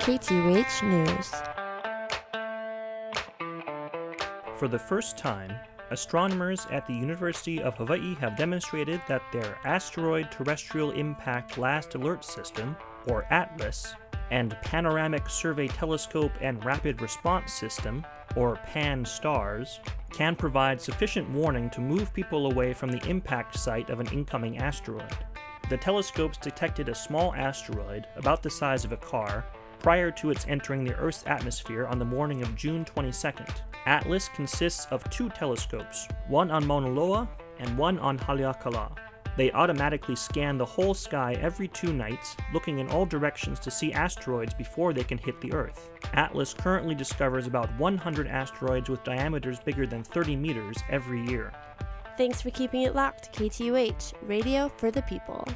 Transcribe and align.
KTUH 0.00 0.82
News. 0.82 1.30
For 4.56 4.66
the 4.66 4.78
first 4.78 5.18
time, 5.18 5.52
astronomers 5.90 6.66
at 6.70 6.86
the 6.86 6.94
University 6.94 7.60
of 7.60 7.76
Hawaii 7.76 8.14
have 8.14 8.34
demonstrated 8.34 9.02
that 9.08 9.20
their 9.30 9.58
Asteroid 9.66 10.30
Terrestrial 10.30 10.92
Impact 10.92 11.58
Last 11.58 11.96
Alert 11.96 12.24
System, 12.24 12.76
or 13.08 13.26
ATLAS, 13.30 13.94
and 14.30 14.56
Panoramic 14.62 15.28
Survey 15.28 15.68
Telescope 15.68 16.32
and 16.40 16.64
Rapid 16.64 17.02
Response 17.02 17.52
System, 17.52 18.02
or 18.36 18.56
Pan-STARRS, 18.56 19.80
can 20.10 20.34
provide 20.34 20.80
sufficient 20.80 21.28
warning 21.28 21.68
to 21.68 21.82
move 21.82 22.14
people 22.14 22.50
away 22.50 22.72
from 22.72 22.90
the 22.90 23.06
impact 23.06 23.58
site 23.58 23.90
of 23.90 24.00
an 24.00 24.08
incoming 24.14 24.56
asteroid. 24.56 25.14
The 25.68 25.76
telescopes 25.76 26.38
detected 26.38 26.88
a 26.88 26.94
small 26.94 27.34
asteroid, 27.34 28.06
about 28.16 28.42
the 28.42 28.50
size 28.50 28.86
of 28.86 28.92
a 28.92 28.96
car, 28.96 29.44
prior 29.80 30.10
to 30.12 30.30
its 30.30 30.46
entering 30.48 30.84
the 30.84 30.94
Earth's 30.96 31.24
atmosphere 31.26 31.86
on 31.86 31.98
the 31.98 32.04
morning 32.04 32.42
of 32.42 32.54
June 32.54 32.84
22nd. 32.84 33.48
ATLAS 33.86 34.28
consists 34.34 34.86
of 34.86 35.08
two 35.10 35.28
telescopes, 35.30 36.06
one 36.28 36.50
on 36.50 36.66
Mauna 36.66 36.88
Loa 36.88 37.28
and 37.58 37.76
one 37.76 37.98
on 37.98 38.18
Haleakala. 38.18 38.96
They 39.36 39.52
automatically 39.52 40.16
scan 40.16 40.58
the 40.58 40.66
whole 40.66 40.92
sky 40.92 41.36
every 41.40 41.68
two 41.68 41.92
nights, 41.92 42.36
looking 42.52 42.78
in 42.78 42.88
all 42.90 43.06
directions 43.06 43.58
to 43.60 43.70
see 43.70 43.92
asteroids 43.92 44.52
before 44.52 44.92
they 44.92 45.04
can 45.04 45.18
hit 45.18 45.40
the 45.40 45.52
Earth. 45.52 45.90
ATLAS 46.14 46.52
currently 46.54 46.94
discovers 46.94 47.46
about 47.46 47.74
100 47.78 48.26
asteroids 48.26 48.90
with 48.90 49.04
diameters 49.04 49.60
bigger 49.60 49.86
than 49.86 50.04
30 50.04 50.36
meters 50.36 50.76
every 50.90 51.24
year. 51.26 51.52
Thanks 52.18 52.42
for 52.42 52.50
keeping 52.50 52.82
it 52.82 52.94
locked, 52.94 53.32
KTUH, 53.32 54.12
radio 54.28 54.68
for 54.68 54.90
the 54.90 55.02
people. 55.02 55.46